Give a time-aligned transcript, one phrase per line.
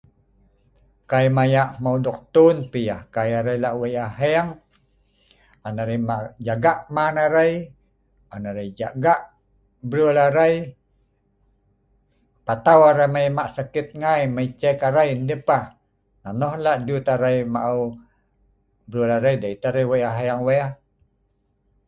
[1.09, 4.49] Kai mayak hmeu duktun, pii yah kai arai lak wik aheng
[5.67, 5.97] on arai
[6.47, 7.51] jaga man arai,
[8.33, 9.13] on arai jaga
[9.89, 10.55] bruew arai,
[12.45, 15.63] patau arai mei hmak sakit ngai, mei check arai deh pah,
[16.23, 17.81] nonoh lah du'ut arai maol
[18.89, 19.05] bruew
[19.43, 20.61] dei te'h arai wik aheng wey